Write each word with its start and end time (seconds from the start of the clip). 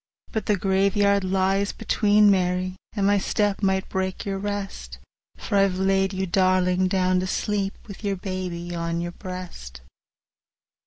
20 0.31 0.33
But 0.33 0.45
the 0.47 0.57
graveyard 0.57 1.23
lies 1.23 1.71
between, 1.73 2.31
Mary, 2.31 2.75
And 2.93 3.05
my 3.05 3.19
step 3.19 3.61
might 3.61 3.87
break 3.87 4.25
your 4.25 4.39
rest— 4.39 4.97
For 5.37 5.57
I've 5.59 5.77
laid 5.77 6.11
you, 6.11 6.25
darling! 6.25 6.87
down 6.87 7.19
to 7.19 7.27
sleep, 7.27 7.77
With 7.87 8.03
your 8.03 8.15
baby 8.15 8.73
on 8.73 8.99
your 8.99 9.11
breast. 9.11 9.81